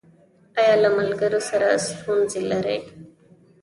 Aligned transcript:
ایا 0.59 0.73
له 0.83 0.89
ملګرو 0.97 1.39
سره 1.49 1.67
ستونزې 1.87 2.41
لرئ؟ 2.51 2.79